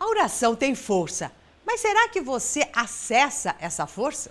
A 0.00 0.06
oração 0.06 0.54
tem 0.54 0.76
força, 0.76 1.32
mas 1.66 1.80
será 1.80 2.08
que 2.08 2.20
você 2.20 2.68
acessa 2.72 3.56
essa 3.58 3.84
força? 3.84 4.30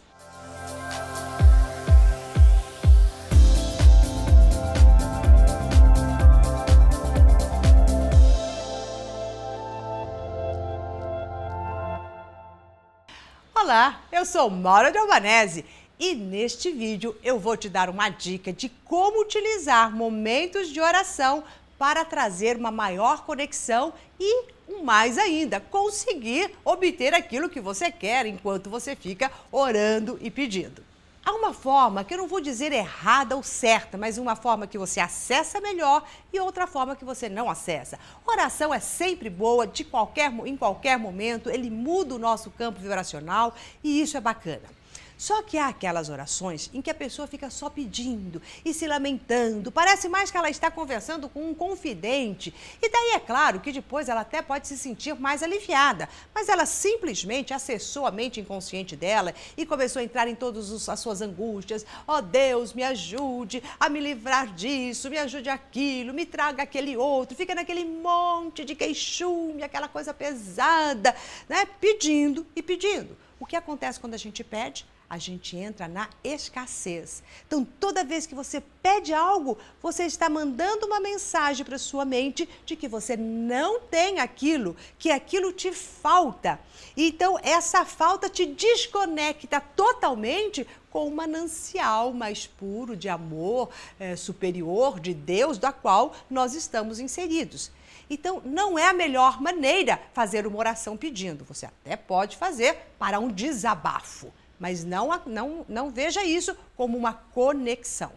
Olá, 13.54 14.02
eu 14.09 14.25
sou 14.25 14.49
Maura 14.49 14.89
de 14.89 14.97
Albanese 14.97 15.65
e 15.99 16.15
neste 16.15 16.71
vídeo 16.71 17.18
eu 17.21 17.38
vou 17.38 17.57
te 17.57 17.68
dar 17.68 17.89
uma 17.89 18.07
dica 18.07 18.54
de 18.54 18.70
como 18.70 19.21
utilizar 19.21 19.93
momentos 19.93 20.70
de 20.70 20.79
oração 20.79 21.43
para 21.77 22.05
trazer 22.05 22.55
uma 22.55 22.71
maior 22.71 23.25
conexão 23.25 23.93
e, 24.18 24.45
mais 24.84 25.18
ainda, 25.18 25.59
conseguir 25.59 26.52
obter 26.63 27.13
aquilo 27.13 27.49
que 27.49 27.59
você 27.59 27.91
quer 27.91 28.25
enquanto 28.25 28.70
você 28.70 28.95
fica 28.95 29.31
orando 29.52 30.17
e 30.21 30.30
pedindo. 30.30 30.84
Há 31.27 31.34
uma 31.34 31.53
forma 31.53 32.05
que 32.05 32.13
eu 32.13 32.20
não 32.20 32.27
vou 32.27 32.39
dizer 32.39 32.72
errada 32.72 33.35
ou 33.35 33.44
certa, 33.44 33.98
mas 33.98 34.17
uma 34.17 34.34
forma 34.34 34.66
que 34.66 34.77
você 34.77 35.02
acessa 35.02 35.59
melhor 35.59 36.08
e 36.31 36.39
outra 36.39 36.66
forma 36.66 36.95
que 36.95 37.03
você 37.03 37.27
não 37.27 37.49
acessa. 37.49 37.99
Oração 38.25 38.73
é 38.73 38.80
sempre 38.80 39.30
boa, 39.30 39.67
de 39.67 39.84
qualquer, 39.84 40.31
em 40.45 40.55
qualquer 40.55 40.97
momento, 40.97 41.49
ele 41.49 41.70
muda 41.70 42.16
o 42.16 42.17
nosso 42.17 42.49
campo 42.52 42.80
vibracional 42.80 43.53
e 43.84 44.02
isso 44.02 44.16
é 44.16 44.22
bacana. 44.22 44.77
Só 45.17 45.41
que 45.41 45.57
há 45.57 45.67
aquelas 45.67 46.09
orações 46.09 46.70
em 46.71 46.81
que 46.81 46.91
a 46.91 46.94
pessoa 46.94 47.27
fica 47.27 47.49
só 47.49 47.70
pedindo 47.70 48.39
e 48.63 48.71
se 48.71 48.85
lamentando, 48.85 49.71
parece 49.71 50.08
mais 50.08 50.30
que 50.30 50.38
ela 50.38 50.49
está 50.49 50.70
conversando 50.70 51.27
com 51.27 51.49
um 51.49 51.55
confidente. 51.55 52.53
E 52.80 52.88
daí 52.88 53.12
é 53.16 53.20
claro 53.20 53.59
que 53.59 53.72
depois 53.72 54.09
ela 54.09 54.22
até 54.22 54.44
pode 54.44 54.67
se 54.67 54.77
sentir 54.77 55.16
mais 55.20 55.41
aliviada, 55.41 56.08
mas 56.35 56.49
ela 56.49 56.67
simplesmente 56.67 57.52
acessou 57.52 58.05
a 58.05 58.11
mente 58.11 58.39
inconsciente 58.39 58.95
dela 58.95 59.33
e 59.58 59.66
começou 59.66 60.00
a 60.00 60.03
entrar 60.03 60.27
em 60.27 60.36
todas 60.36 60.88
as 60.88 61.00
suas 61.00 61.20
angústias. 61.20 61.83
Ó 62.08 62.17
oh, 62.17 62.22
Deus, 62.22 62.73
me 62.73 62.83
ajude 62.83 63.64
a 63.80 63.89
me 63.89 63.99
livrar 63.99 64.53
disso, 64.53 65.09
me 65.09 65.17
ajude 65.17 65.49
aquilo, 65.49 66.14
me 66.14 66.27
traga 66.27 66.61
aquele 66.61 66.95
outro. 66.95 67.36
Fica 67.36 67.55
naquele 67.55 67.86
monte 67.86 68.64
de 68.64 68.75
queixume, 68.75 69.64
aquela 69.64 69.88
coisa 69.88 70.14
pesada, 70.14 71.16
né? 71.49 71.66
Pedindo 71.81 72.45
e 72.55 72.61
pedindo. 72.61 73.17
O 73.39 73.45
que 73.45 73.55
acontece 73.55 73.99
quando 73.99 74.14
a 74.14 74.17
gente 74.17 74.44
pede? 74.44 74.86
A 75.09 75.17
gente 75.17 75.55
entra 75.55 75.88
na 75.88 76.09
escassez. 76.22 77.23
Então, 77.45 77.63
toda 77.63 78.03
vez 78.03 78.25
que 78.25 78.36
você 78.36 78.61
pede 78.81 79.14
algo, 79.14 79.58
você 79.81 80.03
está 80.03 80.30
mandando 80.30 80.86
uma 80.86 80.99
mensagem 80.99 81.66
para 81.66 81.77
sua 81.77 82.03
mente 82.03 82.47
de 82.66 82.75
que 82.75 82.89
você 82.89 83.16
não 83.16 83.80
tem 83.80 84.19
aquilo, 84.19 84.75
que 84.99 85.09
aquilo 85.09 85.53
te 85.53 85.72
falta. 85.72 86.59
Então, 86.95 87.39
essa 87.41 87.86
falta 87.86 88.30
te 88.30 88.45
desconecta 88.45 89.61
totalmente 89.61 90.67
com 90.89 91.08
o 91.08 91.16
manancial 91.16 92.11
mais 92.11 92.45
puro 92.45 92.95
de 92.95 93.08
amor 93.08 93.69
é, 93.99 94.16
superior 94.16 94.99
de 94.99 95.14
Deus, 95.14 95.58
da 95.58 95.71
qual 95.71 96.14
nós 96.30 96.53
estamos 96.53 96.99
inseridos. 96.99 97.71
Então, 98.09 98.42
não 98.44 98.77
é 98.77 98.88
a 98.88 98.94
melhor 98.94 99.42
maneira 99.42 100.02
fazer 100.14 100.47
uma 100.47 100.58
oração 100.58 100.97
pedindo. 100.97 101.45
Você 101.45 101.66
até 101.66 101.95
pode 101.95 102.36
fazer 102.36 102.77
para 102.97 103.19
um 103.19 103.30
desabafo 103.30 104.33
mas 104.59 104.83
não, 104.83 105.09
não, 105.25 105.66
não 105.67 105.89
veja 105.89 106.23
isso 106.23 106.55
como 106.75 106.97
uma 106.97 107.13
conexão. 107.13 108.11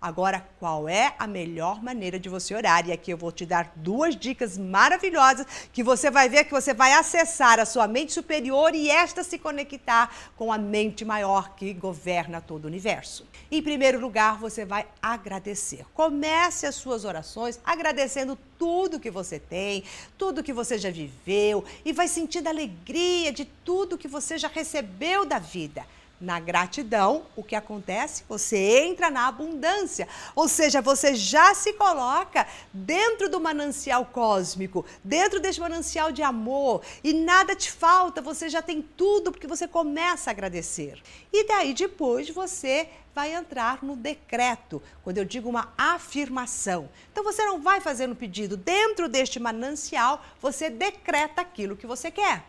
Agora, 0.00 0.48
qual 0.58 0.88
é 0.88 1.14
a 1.18 1.26
melhor 1.26 1.82
maneira 1.82 2.18
de 2.18 2.26
você 2.26 2.54
orar? 2.54 2.88
E 2.88 2.92
aqui 2.92 3.10
eu 3.10 3.18
vou 3.18 3.30
te 3.30 3.44
dar 3.44 3.70
duas 3.76 4.16
dicas 4.16 4.56
maravilhosas 4.56 5.46
que 5.74 5.82
você 5.82 6.10
vai 6.10 6.26
ver 6.26 6.44
que 6.44 6.52
você 6.52 6.72
vai 6.72 6.94
acessar 6.94 7.60
a 7.60 7.66
sua 7.66 7.86
mente 7.86 8.14
superior 8.14 8.74
e 8.74 8.88
esta 8.88 9.22
se 9.22 9.38
conectar 9.38 10.10
com 10.38 10.50
a 10.50 10.56
mente 10.56 11.04
maior 11.04 11.54
que 11.54 11.74
governa 11.74 12.40
todo 12.40 12.64
o 12.64 12.68
universo. 12.68 13.26
Em 13.50 13.62
primeiro 13.62 14.00
lugar, 14.00 14.38
você 14.38 14.64
vai 14.64 14.86
agradecer. 15.02 15.84
Comece 15.92 16.64
as 16.64 16.76
suas 16.76 17.04
orações 17.04 17.60
agradecendo 17.62 18.38
tudo 18.58 18.98
que 18.98 19.10
você 19.10 19.38
tem, 19.38 19.84
tudo 20.16 20.42
que 20.42 20.52
você 20.52 20.78
já 20.78 20.90
viveu 20.90 21.62
e 21.84 21.92
vai 21.92 22.08
sentindo 22.08 22.48
alegria 22.48 23.30
de 23.30 23.44
tudo 23.44 23.98
que 23.98 24.08
você 24.08 24.38
já 24.38 24.48
recebeu 24.48 25.26
da 25.26 25.38
vida. 25.38 25.84
Na 26.20 26.38
gratidão, 26.38 27.22
o 27.34 27.42
que 27.42 27.56
acontece? 27.56 28.24
Você 28.28 28.58
entra 28.84 29.08
na 29.08 29.26
abundância, 29.26 30.06
ou 30.36 30.48
seja, 30.48 30.82
você 30.82 31.14
já 31.14 31.54
se 31.54 31.72
coloca 31.72 32.46
dentro 32.74 33.30
do 33.30 33.40
manancial 33.40 34.04
cósmico, 34.04 34.84
dentro 35.02 35.40
desse 35.40 35.58
manancial 35.58 36.12
de 36.12 36.22
amor, 36.22 36.82
e 37.02 37.14
nada 37.14 37.56
te 37.56 37.72
falta, 37.72 38.20
você 38.20 38.50
já 38.50 38.60
tem 38.60 38.82
tudo 38.82 39.32
porque 39.32 39.46
você 39.46 39.66
começa 39.66 40.28
a 40.28 40.32
agradecer. 40.32 41.02
E 41.32 41.46
daí 41.46 41.72
depois 41.72 42.28
você 42.28 42.86
vai 43.14 43.32
entrar 43.32 43.82
no 43.82 43.96
decreto, 43.96 44.82
quando 45.02 45.16
eu 45.16 45.24
digo 45.24 45.48
uma 45.48 45.72
afirmação. 45.78 46.90
Então 47.10 47.24
você 47.24 47.46
não 47.46 47.62
vai 47.62 47.80
fazer 47.80 48.06
um 48.10 48.14
pedido, 48.14 48.58
dentro 48.58 49.08
deste 49.08 49.40
manancial, 49.40 50.22
você 50.38 50.68
decreta 50.68 51.40
aquilo 51.40 51.78
que 51.78 51.86
você 51.86 52.10
quer. 52.10 52.44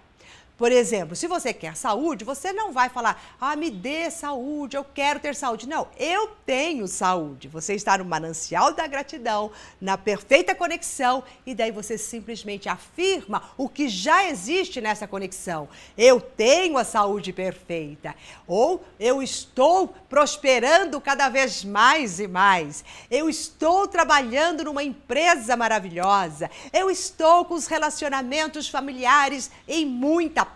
Por 0.62 0.72
exemplo, 0.72 1.16
se 1.16 1.26
você 1.26 1.56
quer 1.56 1.76
saúde, 1.76 2.24
você 2.24 2.54
não 2.54 2.72
vai 2.72 2.88
falar, 2.88 3.36
ah, 3.42 3.56
me 3.56 3.72
dê 3.72 4.12
saúde, 4.12 4.78
eu 4.78 4.84
quero 4.84 5.20
ter 5.20 5.34
saúde. 5.34 5.68
Não, 5.68 5.88
eu 5.98 6.28
tenho 6.46 6.88
saúde. 6.88 7.48
Você 7.48 7.74
está 7.74 7.98
no 7.98 8.06
manancial 8.06 8.72
da 8.72 8.86
gratidão, 8.86 9.50
na 9.82 9.98
perfeita 9.98 10.54
conexão, 10.54 11.24
e 11.48 11.56
daí 11.56 11.72
você 11.72 11.98
simplesmente 11.98 12.70
afirma 12.70 13.42
o 13.58 13.68
que 13.68 13.90
já 13.90 14.30
existe 14.30 14.80
nessa 14.80 15.08
conexão. 15.08 15.68
Eu 15.98 16.22
tenho 16.22 16.78
a 16.78 16.84
saúde 16.84 17.34
perfeita. 17.34 18.14
Ou 18.46 18.86
eu 19.00 19.24
estou 19.24 19.88
prosperando 20.08 21.02
cada 21.02 21.28
vez 21.28 21.64
mais 21.64 22.20
e 22.20 22.28
mais. 22.28 22.86
Eu 23.10 23.28
estou 23.28 23.88
trabalhando 23.88 24.66
numa 24.66 24.84
empresa 24.84 25.58
maravilhosa. 25.58 26.52
Eu 26.72 26.92
estou 26.92 27.46
com 27.46 27.56
os 27.56 27.66
relacionamentos 27.66 28.70
familiares 28.70 29.50
em 29.68 29.88
muita 29.88 30.51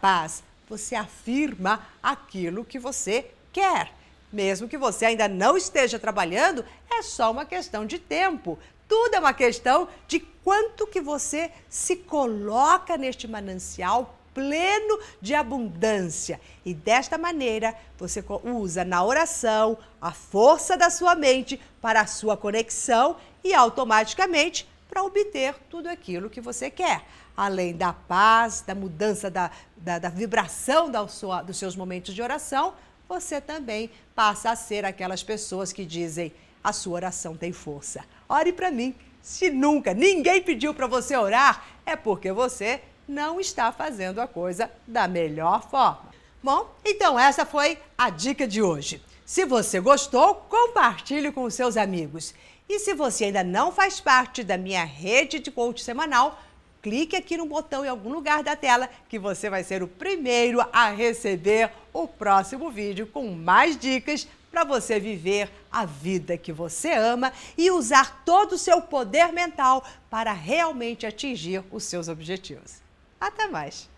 você 0.70 0.96
afirma 0.96 1.86
aquilo 2.02 2.66
que 2.66 2.80
você 2.80 3.32
quer. 3.54 3.92
Mesmo 4.32 4.68
que 4.68 4.78
você 4.78 5.06
ainda 5.06 5.28
não 5.28 5.56
esteja 5.56 5.98
trabalhando, 5.98 6.66
é 6.92 7.02
só 7.02 7.32
uma 7.32 7.46
questão 7.46 7.86
de 7.86 8.00
tempo. 8.00 8.60
Tudo 8.88 9.16
é 9.16 9.20
uma 9.20 9.34
questão 9.34 9.88
de 10.08 10.20
quanto 10.20 10.88
que 10.88 11.02
você 11.02 11.52
se 11.70 11.96
coloca 11.96 12.98
neste 12.98 13.28
manancial 13.28 14.16
pleno 14.34 15.00
de 15.22 15.34
abundância. 15.34 16.42
E 16.66 16.74
desta 16.74 17.18
maneira, 17.18 17.74
você 17.98 18.24
usa 18.44 18.84
na 18.84 19.04
oração 19.04 19.78
a 20.02 20.12
força 20.12 20.76
da 20.76 20.90
sua 20.90 21.16
mente 21.16 21.60
para 21.82 22.02
a 22.02 22.08
sua 22.08 22.36
conexão 22.36 23.16
e 23.42 23.54
automaticamente 23.54 24.68
para 24.90 25.04
obter 25.04 25.56
tudo 25.70 25.88
aquilo 25.88 26.30
que 26.30 26.42
você 26.42 26.70
quer. 26.70 27.04
Além 27.36 27.76
da 27.76 27.92
paz, 27.92 28.62
da 28.62 28.74
mudança 28.74 29.30
da, 29.30 29.52
da, 29.76 30.00
da 30.00 30.10
vibração 30.10 30.90
da 30.90 31.08
sua, 31.08 31.42
dos 31.42 31.58
seus 31.58 31.76
momentos 31.76 32.14
de 32.14 32.22
oração, 32.22 32.74
você 33.08 33.40
também 33.40 33.90
passa 34.16 34.52
a 34.52 34.56
ser 34.56 34.86
aquelas 34.86 35.24
pessoas 35.24 35.74
que 35.74 35.86
dizem: 35.86 36.34
a 36.64 36.74
sua 36.74 36.96
oração 36.96 37.36
tem 37.36 37.52
força. 37.52 38.04
Ore 38.28 38.54
para 38.54 38.72
mim. 38.72 38.96
Se 39.22 39.50
nunca 39.50 39.94
ninguém 39.94 40.42
pediu 40.42 40.74
para 40.74 40.86
você 40.86 41.18
orar, 41.18 41.66
é 41.86 41.96
porque 41.96 42.32
você 42.32 42.82
não 43.08 43.40
está 43.40 43.72
fazendo 43.72 44.22
a 44.22 44.28
coisa 44.28 44.70
da 44.86 45.08
melhor 45.08 45.68
forma. 45.68 46.14
Bom, 46.44 46.70
então 46.86 47.20
essa 47.20 47.44
foi 47.44 47.78
a 47.98 48.12
dica 48.12 48.48
de 48.48 48.62
hoje. 48.62 49.02
Se 49.26 49.44
você 49.44 49.80
gostou, 49.80 50.36
compartilhe 50.36 51.32
com 51.32 51.44
os 51.44 51.56
seus 51.56 51.76
amigos. 51.76 52.36
E 52.68 52.80
se 52.80 52.94
você 52.94 53.26
ainda 53.26 53.44
não 53.44 53.72
faz 53.72 54.00
parte 54.00 54.44
da 54.44 54.58
minha 54.58 54.84
rede 54.84 55.40
de 55.40 55.52
coach 55.52 55.84
semanal, 55.84 56.42
clique 56.82 57.16
aqui 57.16 57.38
no 57.38 57.46
botão 57.46 57.86
em 57.86 57.88
algum 57.88 58.12
lugar 58.12 58.44
da 58.44 58.56
tela 58.56 58.90
que 59.08 59.20
você 59.20 59.50
vai 59.50 59.64
ser 59.64 59.84
o 59.84 59.88
primeiro 59.88 60.60
a 60.74 60.90
receber 60.90 61.72
o 61.94 62.08
próximo 62.08 62.72
vídeo 62.72 63.08
com 63.08 63.32
mais 63.32 63.78
dicas 63.78 64.28
para 64.52 64.64
você 64.64 65.00
viver 65.00 65.50
a 65.72 65.86
vida 65.86 66.38
que 66.38 66.54
você 66.54 66.94
ama 66.94 67.32
e 67.58 67.70
usar 67.70 68.24
todo 68.24 68.54
o 68.54 68.58
seu 68.58 68.82
poder 68.82 69.32
mental 69.34 69.84
para 70.10 70.32
realmente 70.32 71.06
atingir 71.06 71.64
os 71.72 71.84
seus 71.84 72.08
objetivos. 72.08 72.82
Até 73.20 73.48
mais! 73.48 73.95